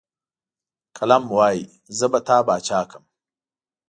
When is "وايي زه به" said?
1.35-2.19